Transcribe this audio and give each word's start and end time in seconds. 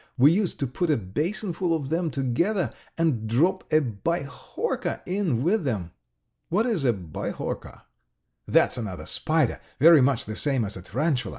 We 0.17 0.31
used 0.31 0.59
to 0.61 0.65
put 0.65 0.89
a 0.89 0.97
basinful 0.97 1.75
of 1.75 1.89
them 1.89 2.09
together 2.09 2.71
and 2.97 3.27
drop 3.29 3.71
a 3.71 3.81
bihorka 3.81 4.99
in 5.05 5.43
with 5.43 5.63
them." 5.63 5.91
"What 6.49 6.65
is 6.65 6.83
a 6.85 6.91
bihorka?" 6.91 7.83
"That's 8.47 8.79
another 8.79 9.05
spider, 9.05 9.61
very 9.79 10.01
much 10.01 10.25
the 10.25 10.35
same 10.35 10.65
as 10.65 10.75
a 10.75 10.81
tarantula. 10.81 11.29